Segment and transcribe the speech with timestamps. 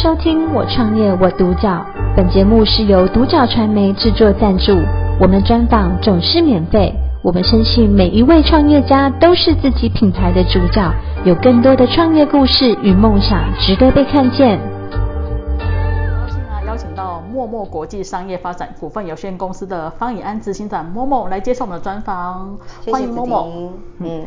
[0.00, 1.84] 收听我创业我独角，
[2.16, 4.70] 本节目是由独角传媒制作赞助，
[5.20, 6.94] 我们专访总是免费。
[7.20, 14.60] 我们深信每一位创业家都是自己品牌的主角，有更多的创业故事与梦想值得被看见。
[15.58, 15.66] 很
[16.16, 22.56] 高兴啊，邀请到默默国际商业发展股份有限公司的方以安执行长默默来接受我们的专访，
[22.88, 23.72] 欢迎默默。
[23.98, 24.22] 嗯，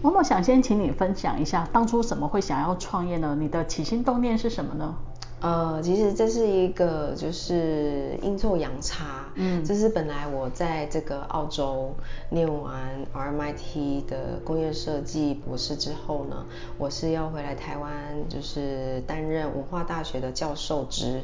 [0.00, 3.36] 默默想先请你分享一下，当初怎么会想要创业呢？
[3.38, 4.94] 你的起心动念是什么呢？
[5.40, 11.94] 呃，其实这是一个就是阴错阳差，嗯，就是本来我在这个澳洲
[12.30, 16.44] 念完 RMIT 的工业设计博士之后呢，
[16.76, 17.92] 我是要回来台湾，
[18.28, 21.22] 就是担任文化大学的教授职。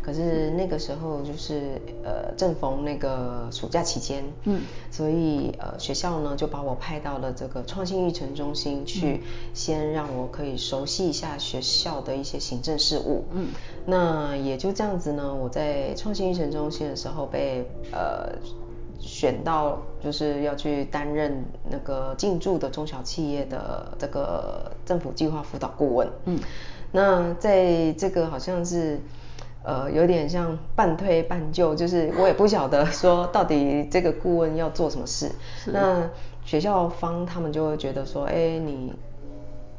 [0.00, 4.60] 可是那个时候就是呃正逢那个暑假期间，嗯，
[4.92, 13.48] 所以呃学校呢就把我派到了这个创新育成中心去，先让我可以熟悉一下学校的一些行政事务，嗯，
[13.84, 18.32] 那也就这样子呢，我在创新育成中心的时候被呃
[18.98, 26.38] 选到，就是要去担任那个进驻的中小企业的这个政府计划辅导顾问，嗯，
[26.92, 29.00] 那在这个好像是。
[29.68, 35.28] 呃，有点像半推半就，就是我也不晓得说到底这个顾问要做什么事。
[35.56, 36.08] 是那
[36.44, 38.94] 学校方他们就会觉得说，哎，你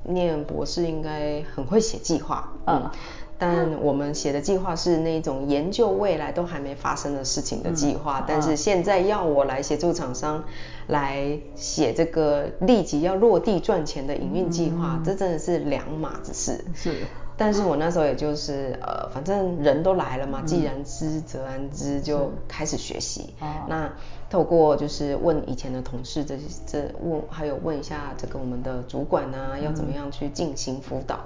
[0.03, 2.91] 念博士应该很会写计划，嗯，嗯，
[3.37, 10.43] 但我们写的计划是那种研究未来都还没发生的事情的计划，嗯，但是现在要我来协助厂商
[10.87, 16.63] 来写这个立即要落地赚钱的营运计划，嗯，这真的是两码子事。
[16.73, 16.95] 是。
[17.39, 23.35] 但是我那时候也就是呃，反正人都来了嘛，既然知则安之，就开始学习。
[23.67, 23.87] 那
[24.27, 31.19] 透过就是问以前的同事，这这问还有问一下这个我们的主管啊，要怎么样去进行辅导。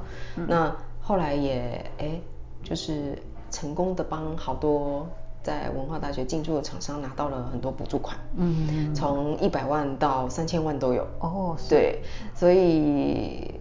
[0.49, 2.19] 那后来也哎，
[2.63, 3.17] 就是
[3.49, 5.07] 成功的帮好多
[5.43, 8.17] 在文化大学进驻的厂商拿到了很多补助款。
[8.37, 11.05] 嗯，从一百万到三千万都有。
[11.19, 12.01] 哦，对，
[12.35, 13.53] 所以。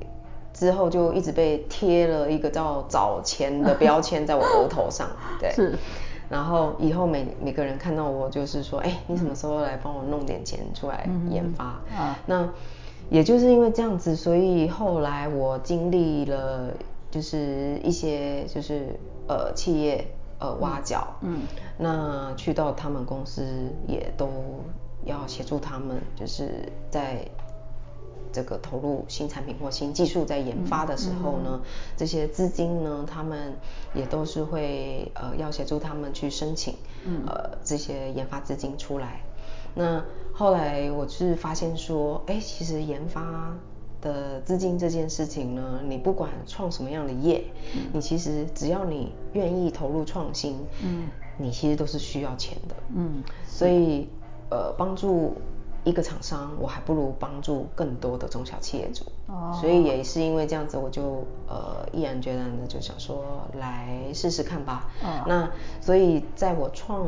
[0.53, 5.09] 之后就一直被贴了一个叫早钱的标签在我额头上，
[5.41, 5.75] 对，是。
[6.29, 11.65] 然后以后每每个人看到我就是说，哎，你什么时候来帮我弄点钱出来研发？
[11.65, 12.49] 啊、嗯，那
[13.09, 16.69] 也就是因为这样子，所以后来我经历了
[17.11, 18.99] 就是一些就是
[19.29, 20.07] 呃企业
[20.39, 21.43] 呃挖角，嗯，
[21.79, 23.43] 那去到他们公司
[23.87, 24.29] 也都
[25.05, 27.25] 要协助他们，就是在。
[28.33, 31.67] 这个投入新产品或新技术在研发的时候呢，嗯嗯、
[31.97, 33.57] 这些资金呢，他们
[33.93, 39.21] 也都是会呃要协助他们去申请，嗯、呃这些研发资金出来。
[39.75, 43.53] 那后来我是发现说，哎，其实研发
[44.01, 47.45] 的资金这件事情呢，你不管创什么样的业，
[47.75, 54.09] 嗯、你其实只要你愿意投入创新，嗯，你其实都是需要钱的，嗯，所以
[54.51, 55.35] 呃帮助。
[55.83, 63.25] 一个厂商，我还不如帮助更多的中小企业主，哦、所以也是因为这样子，我就呃毅然决然的就想说
[63.59, 64.91] 来试试看吧。
[65.03, 67.07] 哦、那所以在我创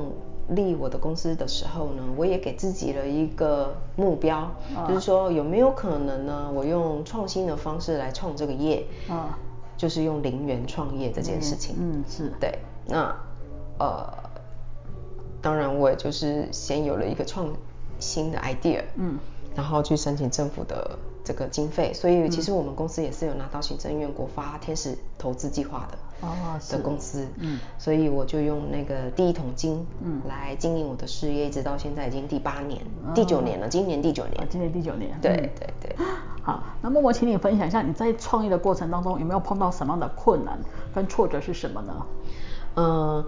[0.49, 9.29] 立我的公司的时候呢，我也给自己了一个目标，哦、就是说有没有可能呢，我用创新的方式来创这个业，哦、
[9.77, 11.77] 就是用零元创业这件事情。
[11.79, 12.59] 嗯，是对。
[12.87, 13.15] 那
[13.79, 14.11] 呃，
[15.43, 17.47] 当然我也就是先有了一个创。
[18.03, 19.19] 新的 idea，嗯，
[19.55, 32.81] 然后去申请政府的这个经费，所以其实我们公司也是有拿到行政院国发天使投资计划的哦的公司，嗯，所以我就用那个第一桶金，嗯，来经营我的事业，一直到现在已经第八年、
[33.15, 35.97] 第九年了，今年第九年，今年第九年，对对对。
[36.43, 40.59] 好，那默默，请你分享一下你在创业的过程当中有没有碰到什么样的困难
[40.93, 42.07] 跟挫折是什么呢？
[42.75, 43.25] 嗯。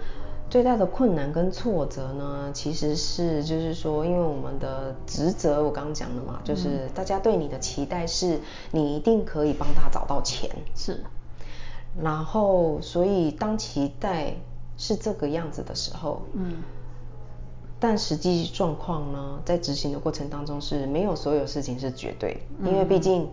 [0.51, 8.39] 最大的困难跟挫折呢，其实是就是说，因为我们的职责，我刚刚讲了嘛，就是大家对你的期待是，
[8.71, 11.03] 你一定可以帮他找到钱，是。
[12.01, 14.35] 然后，所以当期待
[14.77, 16.59] 是这个样子的时候，嗯，
[17.81, 23.29] 但实际状况呢，在执行的过程当中是没有所有事情是绝对，因为毕竟。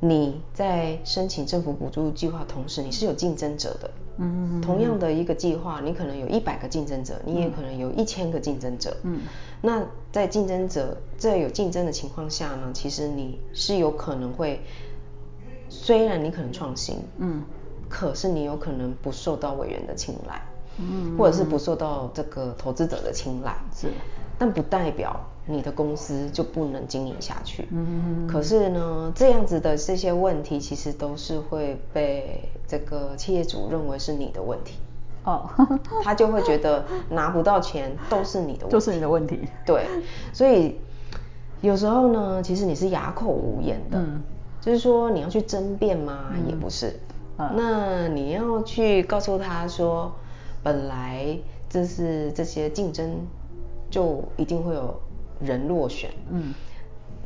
[0.00, 3.90] 你在申请政府补助计划同时，你是有竞争者的。
[4.20, 8.96] 嗯，同样的一个计划，你可能有一百个竞争者，你也可能有一千个竞争者。
[9.02, 9.20] 嗯，
[9.60, 14.60] 那在竞争者在有竞争的情况下呢，其实你是有可能会，
[15.68, 17.44] 虽然你可能创新，嗯，
[17.88, 20.42] 可是你有可能不受到委员的青睐，
[20.78, 23.56] 嗯，或者是不受到这个投资者的青睐。
[23.72, 23.88] 是，
[24.36, 25.18] 但不代表
[25.48, 27.66] 你的公司就不能经营下去。
[27.70, 34.78] 嗯，可是呢，这样子的这些问题，其实都是会被这个企业主认为是你的问题。
[35.24, 35.48] 哦，
[36.04, 39.40] 他就会觉得拿不到钱都是你的问题，都是你的问题。
[39.64, 39.86] 对，
[40.32, 40.78] 所以
[41.62, 43.98] 有时候呢，其实你是哑口无言的。
[43.98, 44.22] 嗯，
[44.60, 46.26] 就是说你要去争辩吗？
[46.34, 46.94] 嗯，也不是。
[47.38, 50.12] 嗯，那你要去告诉他说，
[50.62, 53.26] 本来这是这些竞争。
[53.90, 54.94] 就一定会有
[55.40, 56.54] 人落选，嗯，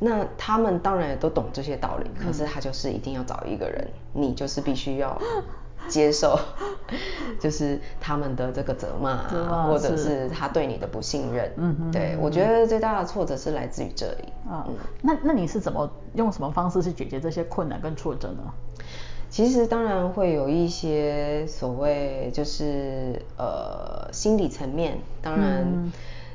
[0.01, 5.17] 那他们当然也都懂这些道理，嗯，可是他就是一定要找一个人，你就是必须要
[5.89, 6.39] 接受，
[7.41, 18.43] 就是他们的这个责骂啊，或者是他对你的不信任，嗯嗯，对，我觉得最大的挫折是来自于这里，啊，嗯，那那你是怎么用什么方式去解决这些困难跟挫折呢？
[19.29, 25.63] 其实当然会有一些所谓就是呃心理层面，当然。
[25.63, 25.93] 嗯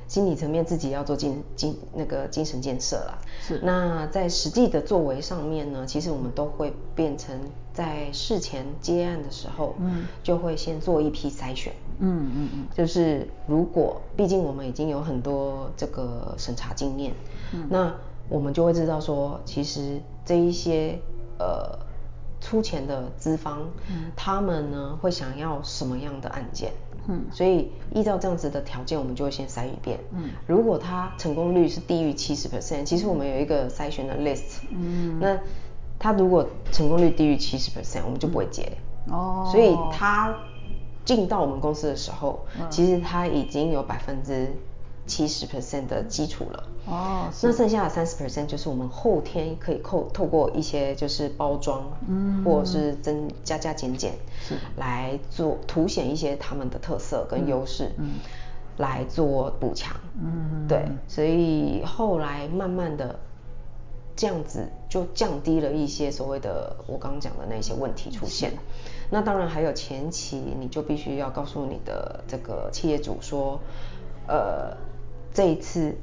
[0.08, 3.18] 心理层面自己要做精精那个精神建设啦。
[3.42, 3.60] 是。
[3.64, 7.38] 那在实际的作为上面呢，其实我们都会变成
[7.74, 11.74] 在事前接案的时候，嗯，就会先做一批筛选。
[12.00, 12.66] 嗯嗯嗯。
[12.76, 17.14] 就是如果毕竟我们已经有很多这个审查经验，
[17.54, 17.94] 嗯，那
[18.30, 21.00] 我们就会知道说，其实这一些
[21.40, 21.78] 呃
[22.48, 23.60] 出钱的资方，
[23.90, 26.72] 嗯，他们呢会想要什么样的案件？
[27.10, 30.00] 嗯，所以依照这样子的条件，我们就会先筛一遍。
[30.14, 34.62] 嗯，如果他成功率是低于七十 percent，其实我们有一个筛选的 list。
[34.72, 35.38] 嗯，那
[36.00, 38.72] 他如果成功率低于七十 percent，我们就不会接。
[39.10, 40.34] 哦，所以他
[41.04, 44.54] 进到我们公司的时候，其实他已经有百分之
[45.08, 46.64] 七十 percent 的基础了。
[46.86, 54.56] 哦，那剩下的三十 percent 就是我们后天可以扣透过一些就是包装，嗯，或者是增加加减减，是。
[54.78, 58.20] 来做凸显一些他们的特色跟优势，嗯，
[58.78, 63.20] 来做补强，嗯，对，所以后来慢慢的
[64.16, 68.54] 这样子就降低了一些所谓的我刚刚讲的那些问题出现。
[69.10, 73.60] 那当然还有前期你就必须要告诉你的这个企业主说，
[74.28, 74.76] 呃，
[75.38, 75.96] 这一次。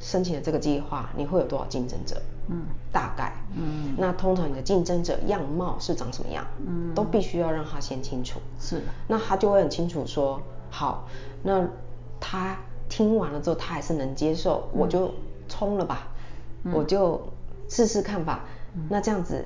[0.00, 2.20] 申请的这个计划，你会有多少竞争者？
[2.48, 2.62] 嗯，
[2.92, 6.44] 大概，嗯，那通常你的竞争者样貌是长什么样？
[6.66, 8.38] 嗯，都必须要让他先清楚。
[8.60, 10.38] 是，那他就会很清楚说，
[10.68, 11.08] 好，
[11.42, 11.66] 那
[12.20, 12.58] 他
[12.88, 15.10] 听完了之后，他还是能接受，嗯、我就
[15.48, 16.08] 冲了吧，
[16.64, 17.18] 嗯、我就
[17.70, 18.44] 试试看吧。
[18.74, 19.42] 嗯、那这样子。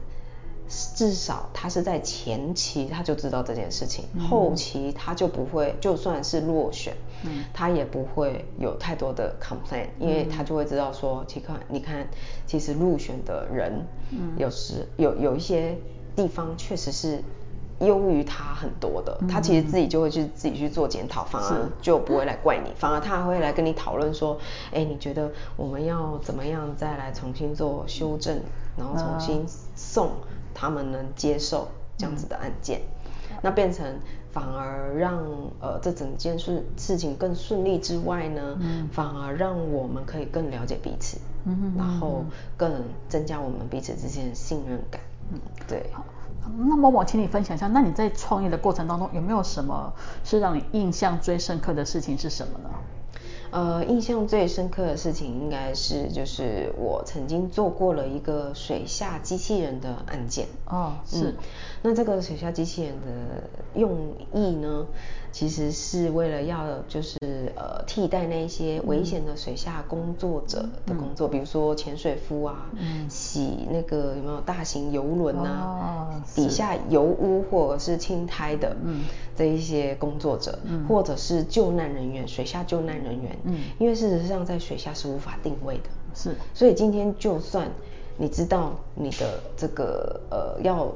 [0.69, 6.95] 至少他是在前期他就知道这件事情，嗯、后期他就不会，就算是落选，
[7.25, 12.07] 嗯、他也不会有太多的 complaint，因为他就会知道说，其看你看，
[12.47, 15.75] 其实入选的人，嗯、有时有有一些
[16.15, 17.23] 地方确实是
[17.81, 24.37] 优于他很多的，嗯、他其实自己就会去自己去做检讨，反而就不会来怪你，反而他还会来跟你讨论说，
[24.73, 28.39] 哎，你觉得我们要怎么样再来重新做修正，
[28.77, 30.11] 然后重新送。
[30.49, 32.81] 嗯他们能接受这样子的案件，
[33.31, 33.87] 嗯、那变成
[34.33, 35.19] 反而让
[35.61, 41.19] 呃这整件事事情更顺利之外呢，嗯、反而让我们可以更了解彼此，
[41.77, 42.25] 然后
[42.57, 45.01] 更增加我们彼此之间的信任感。
[45.33, 45.91] 嗯，对。
[45.93, 46.05] 好，
[46.57, 49.93] 那么我请你分享一下，那你在创业的过程当中有没有什么
[50.25, 52.71] 是让你印象最深刻的事情是什么呢？
[53.51, 60.47] 呃，印象最深刻的事情应该是，就是我曾经做过了一个水下机器人的案件。
[60.67, 61.31] 哦，是。
[61.31, 61.35] 嗯，
[61.83, 63.43] 那这个水下机器人的
[63.75, 64.87] 用意呢，
[65.33, 67.17] 其实是为了要就是
[67.57, 79.05] 呃替代那些危险的水下工作者的工作，嗯、比如说潜水夫啊，嗯、洗那个有没有大型游轮啊，哦、底下油污或者是青苔的，嗯，
[79.39, 83.39] 这一些工作者，嗯、或者是救难人员，水下救难人员。
[83.45, 87.69] 嗯，因为事实上在水下是无法定位的，是，所以今天就算
[88.17, 90.93] 你知道你的这个呃要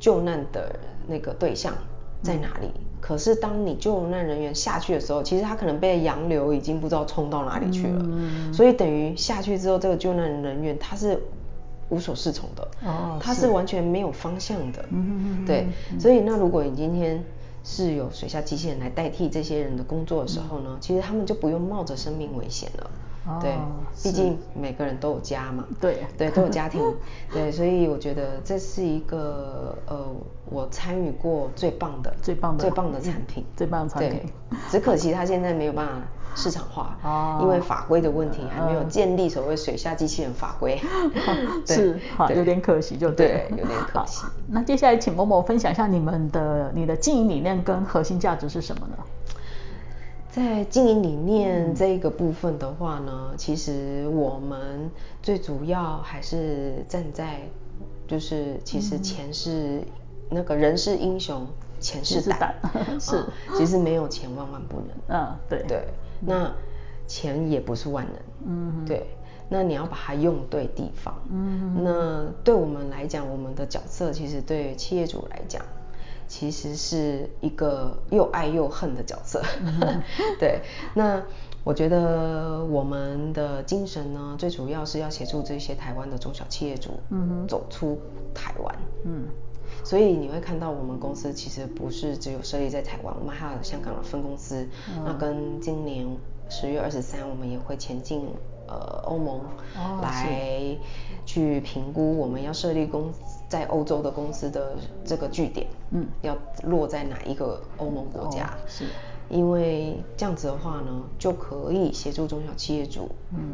[0.00, 0.74] 救难的
[1.06, 1.74] 那个对象
[2.22, 11.22] 在哪里，嗯、可是当你救难人员下去的时候，其实他可能被洋流已经不知道冲到哪里去了，嗯、所以等于下去之后，这个救难人员他是
[11.88, 15.44] 无所适从的，哦，他是完全没有方向的，嗯。
[15.46, 15.68] 对，
[16.00, 17.22] 所以那如果你今天。
[17.68, 22.90] 是有水下机器人来代替这些人的工作的时候呢，嗯、其实他们就不用冒着生命危险了。
[23.26, 23.56] 哦、对，
[24.04, 25.66] 毕竟每个人都有家嘛。
[25.80, 26.80] 对 对，都有家庭。
[27.34, 30.06] 对，所以我觉得这是一个呃，
[30.48, 34.20] 我参与过最棒的、最棒的、最棒的产品，最棒的产品。
[34.70, 35.94] 只可惜他现在没有办法
[36.36, 40.78] 市场化，哦、因为法规的问题还没有建立所谓水下机器人法规。
[40.82, 41.10] 嗯、
[41.66, 44.24] 对是，好，有点可惜，就对，对，有点可惜。
[44.46, 48.96] 那接下来请 Momo 分享一下你们的你的经营理念跟核心价值是什么呢？
[50.30, 54.90] 在经营理念这一个部分的话呢，嗯、其实我们
[55.22, 57.40] 最主要还是站在，
[58.06, 59.86] 就是其实钱是、嗯、
[60.28, 61.46] 那个人是英雄，
[61.80, 62.54] 钱是胆，
[63.00, 63.26] 是、哦，
[63.56, 64.88] 其实没有钱万万不能。
[65.08, 65.64] 嗯，对。
[65.66, 65.88] 对，
[66.20, 66.52] 那
[67.06, 68.14] 钱也不是万能。
[68.46, 69.06] 嗯，对，
[69.48, 71.14] 那你要把它用对地方。
[71.30, 75.62] 嗯，那对我们来讲，我们的角色其实对企业主来讲。
[76.28, 79.40] 其实是一个又爱又恨的角色，
[80.40, 80.60] 对。
[80.92, 81.22] 那
[81.62, 87.96] 我觉得我们的精神呢，最主要是要协助这些台湾的中小企业主，嗯，走出
[88.34, 89.28] 台湾，嗯。
[89.84, 94.66] 所以你会看到我们公司其实不是只有设立在台湾，我们还有香港的分公司。
[95.04, 96.06] 那跟今年
[96.48, 98.22] 十月二十三，我们也会前进
[98.66, 99.40] 呃欧盟，
[100.02, 100.76] 来
[101.24, 103.20] 去评估我们要设立公司。
[103.48, 108.46] 在欧洲的公司的这个据点，嗯，要落在哪一个欧盟国家？
[108.46, 108.86] 哦、是，
[109.28, 113.52] 因为这样子的话呢，就可以协助中小企业主，嗯，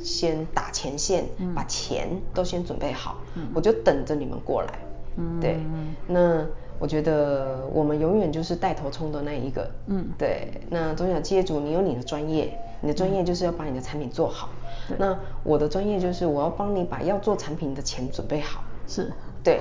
[0.00, 4.76] 先打前线，嗯、把钱都先准备好，嗯，我就等着你们过来，
[5.16, 5.58] 嗯，对，
[6.06, 6.46] 那
[6.78, 14.50] 我觉得我们永远就是带头冲的那一个，嗯，对，那中小企业主，你有你的专业，你的专业就是要把你的产品做好，
[14.90, 18.62] 嗯、那我的专业就是我要帮你把要做产品的钱准备好。
[18.86, 19.12] 是。
[19.42, 19.60] 对，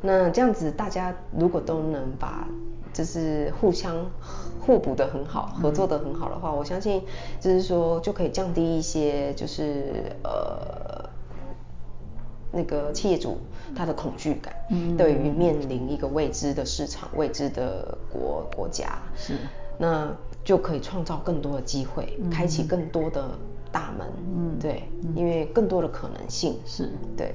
[0.00, 2.48] 那这样子大家如果都能把
[2.92, 3.94] 就是互相
[4.58, 7.02] 互补的很好，合作的很好的话，嗯、我相信
[7.38, 10.95] 就是说就可以降低一些就是呃
[12.52, 13.38] 那个企业主
[13.74, 19.38] 他的恐惧感，嗯，对于面临一个未知的市场、未知的国国家，是，
[19.78, 20.10] 那
[20.44, 23.28] 就可以创造更多的机会，嗯、开启更多的
[23.70, 26.58] 大门，嗯，对，嗯、因为更多的可能性。
[26.64, 26.90] 是。
[27.16, 27.34] 对。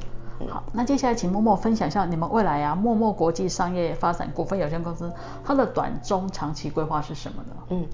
[0.49, 5.11] 好，那接下来请默默分享一下你们未来啊，默默国际商业发展股份有限公司
[5.43, 7.55] 它的短中长期规划是什么呢？
[7.69, 7.87] 嗯，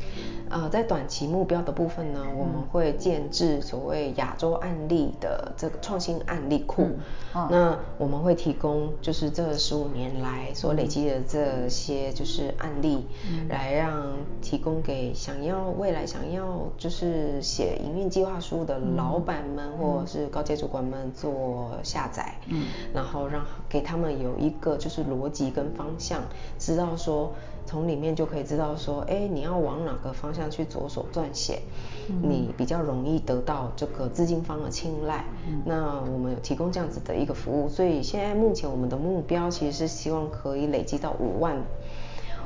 [0.50, 6.88] 呃，在短期目标的部分呢，我们会建制所谓亚洲案例的这个创新案例库。
[7.34, 13.94] 那我们会提供就是这十五年来所累积的这些就是案例，嗯、来让
[14.42, 22.34] 提供给想要未来想要就是写营运计划书的老板们、嗯、或者是高阶主管们做下载。
[22.48, 26.22] 嗯，然后让给他们有一个就是逻辑跟方向，
[26.58, 27.34] 知道说
[27.65, 31.62] 从里面就可以知道说，哎，你要往哪个方向去着手撰写，
[32.10, 35.25] 嗯、你比较容易得到这个资金方的青睐。
[35.48, 41.62] 嗯、那我们有提供这样子的一个服务，所以现在目前我们的目标其实是希望可以累积到五万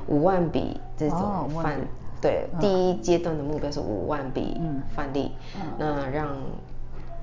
[0.07, 1.85] 五万笔这种范，哦、
[2.19, 4.59] 对，嗯、第一阶段的目标是五万笔
[4.95, 6.35] 范例，嗯、那让。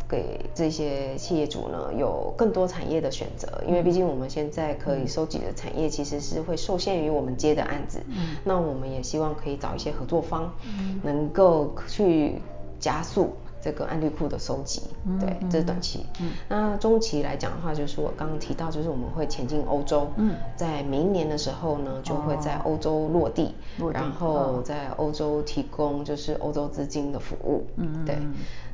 [0.08, 12.40] 给这些企业主呢，有更多产业的选择，因为毕竟我们现在可以收集的产业其实是会受限于我们接的案子，嗯，那我们也希望可以找一些合作方，嗯，能够去
[12.80, 13.30] 加速。
[13.60, 14.82] 这个案例库的收集，
[15.18, 16.06] 对，这是短期。
[16.20, 20.08] 嗯，那中期来讲的话，就是我刚刚提到，就是我们会前进欧洲。
[20.14, 23.52] 嗯，在明年的时候呢，就会在欧洲落地，
[23.92, 27.66] 然后在欧洲提供就是欧洲资金的服务。
[27.74, 28.16] 嗯，对。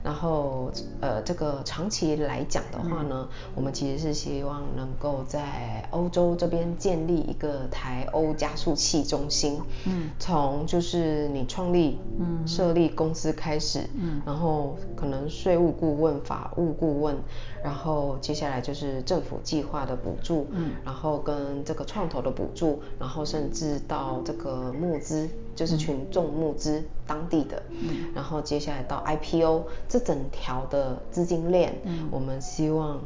[0.04, 0.70] 然后
[1.00, 9.58] 呃，这个长期来讲的话呢，我们其实是希望能够在欧洲这边建立一个台欧加速器中心。
[9.86, 14.76] 嗯，从就是你创立、嗯，设立公司开始，嗯，然后。
[14.94, 17.16] 可能税务顾问、法务顾问，
[17.62, 33.00] 然后接下来就是政府计划的补助，嗯，然后跟这个创投的补助，然后甚至到这个募资，就是群众募资当地的，嗯，然后接下来到 IPO 这整条的资金链，嗯，我们希望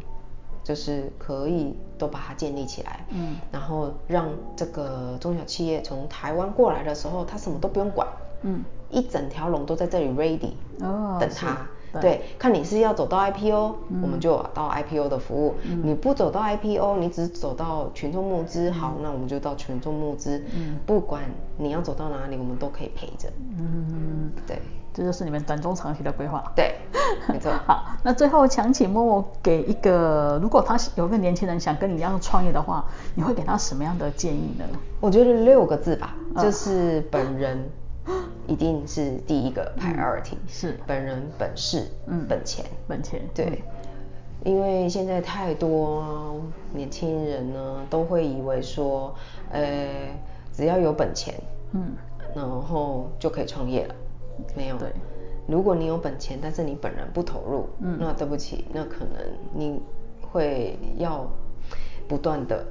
[0.65, 8.07] 就是可以都把它建立起来，嗯，然后让这个中小企业从台湾过来的时候，他什么都不用管，
[8.43, 8.65] 嗯。
[8.91, 11.69] 一整条龙都在这里 ready，哦，等他，
[12.01, 15.55] 对，对，看你是要走到 IPO，嗯，我们就到 IPO 的服务。
[15.65, 20.43] 嗯，你不走到 IPO，你只走到群众募资，好，那我们就到群众募资。
[20.55, 21.23] 嗯，不管
[21.57, 23.29] 你要走到哪里，我们都可以陪着。
[23.59, 24.61] 嗯，对，
[24.93, 26.43] 这就是你们短中长期的规划。
[26.55, 26.75] 对，
[27.29, 27.53] 没错。
[27.67, 34.65] 好，那最后想请默默给一个，如果他有个年轻人想跟你一样创业的话，你会给他什么样的建议呢？
[35.01, 37.69] 我觉得六个字吧，就是本人。
[38.49, 40.81] 一定是第一个 priority，嗯、是。
[40.87, 46.41] 本人本事，嗯，本钱，本钱，对，嗯、因为现在太多
[46.73, 49.15] 年轻人呢，都会以为说，
[49.51, 49.87] 呃，
[50.51, 51.35] 只要有本钱，
[51.73, 51.93] 嗯，
[52.35, 53.95] 然后就可以创业了，
[54.57, 54.89] 没有，对，
[55.47, 59.79] 如果你有本钱，但是你本人不投入，嗯，那对不起，那可能你
[60.23, 61.31] 会要
[62.09, 62.65] 不断的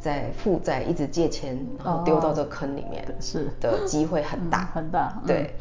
[0.00, 5.22] 在负债，一直借钱，然后丢到这个坑里面，是的机会很大， 嗯、很大。
[5.26, 5.54] 对，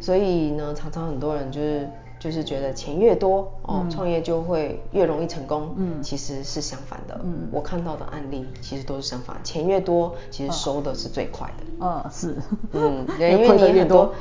[0.00, 1.88] 所以呢，常常很多人就是
[2.18, 5.74] 就是觉得钱越多哦，创业就会越容易成功。
[5.76, 7.18] 嗯，其实是相反的。
[7.24, 11.64] 嗯，我看到的案例其实都是相反，钱越多，其实收的是最快的。
[11.80, 12.36] 嗯，是。
[12.72, 14.12] 嗯， 因为你很多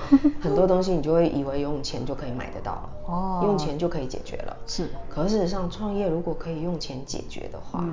[0.42, 2.90] 很多东西，你就会以为用钱就可以买得到了。
[3.06, 4.58] 哦，用钱就可以解决了。
[4.66, 4.90] 是。
[5.10, 7.86] 可事实上，创业如果可以用钱解决的话，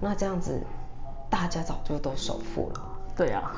[0.00, 0.60] 那这样子。
[1.30, 2.80] 大家早就都首富了。
[3.16, 3.54] 对呀、啊，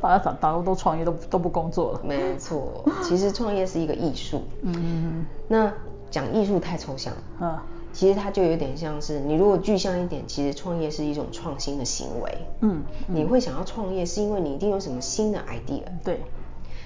[0.00, 2.00] 大家早大家都创业都都不工作了。
[2.04, 4.42] 没错，其实创业是一个艺术。
[4.62, 5.26] 嗯嗯嗯。
[5.48, 5.72] 那
[6.10, 7.12] 讲艺术太抽象。
[7.40, 7.58] 嗯。
[7.90, 12.38] 其实它就有点像是，你如果具象一点，其实创业是一种创新的行为。
[12.60, 12.82] 嗯。
[13.08, 15.84] 嗯，你会想要创业，是因为你一定有什么新的 idea。
[16.04, 16.20] 对。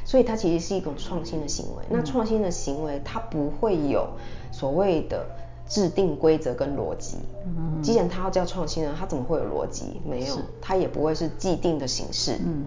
[0.05, 1.83] 所以它其实是一种创新的行为。
[1.91, 4.07] 嗯、那创新的行为，它不会有
[4.53, 5.27] 所谓的。
[5.73, 10.03] 制定规则跟逻辑，嗯，既然他要叫创新呢，他怎么会有逻辑？
[10.07, 12.39] 没有，他也不会是既定的形式。
[12.45, 12.67] 嗯，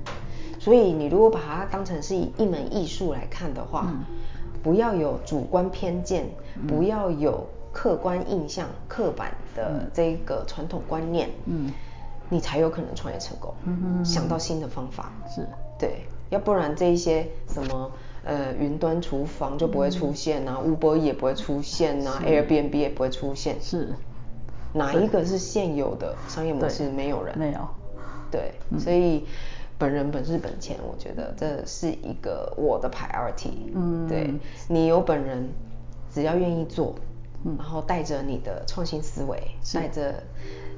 [0.60, 4.04] 所以你如果把它当成是一门艺术来看的话，嗯，
[4.64, 11.72] 不要有主观偏见，嗯，不要有客观印象、刻板的这个传统观念，嗯，
[12.28, 13.54] 你才有可能创业成功。
[13.66, 15.48] 嗯，想到新的方法，是
[15.78, 17.92] 对，要不然这一些什么。
[18.26, 23.62] 呃，云端厨房就不会出现啊，Uber 也不会出现啊，Airbnb 也不会出现。
[23.62, 23.94] 是，
[24.74, 26.90] 哪一个是现有的商业模式？
[26.90, 27.38] 没有人。
[27.38, 27.60] 没有。
[28.32, 29.24] 对，嗯、所以
[29.78, 33.52] 本人本是本钱，我觉得这是一个我的 priority。
[33.76, 34.08] 嗯。
[34.08, 34.34] 对，
[34.68, 35.48] 你有本人，
[36.12, 36.96] 只要愿意做，
[37.44, 39.40] 嗯、然后带着你的创新思维，
[39.72, 40.16] 带着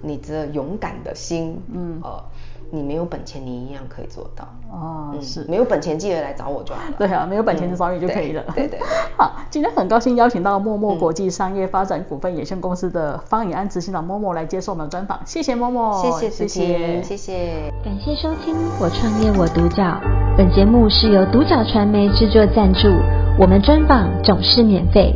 [0.02, 2.22] 你的勇敢的心，嗯，呃
[2.70, 4.46] 你没有本钱，你一样可以做到。
[4.72, 5.46] 哦，是。
[5.48, 6.96] 没有本钱，记得来找我就好了。
[7.00, 8.44] 对啊，没有本钱就找你就可以了。
[8.48, 8.88] 嗯、对，对对。
[9.18, 15.20] 好，今天很高兴邀请到默默国际商业发展股份有限公司的方以安执行长默默来接受我们的专访。
[15.26, 16.02] 谢谢默默。
[16.02, 17.74] 谢谢谢谢谢谢。
[17.84, 19.84] 感谢收听我创业我独角。
[20.38, 22.90] 本节目是由独角传媒制作赞助，
[23.40, 25.16] 我们专访总是免费。